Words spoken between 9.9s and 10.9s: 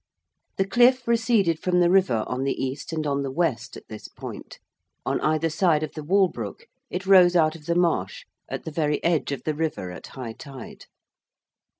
at high tide.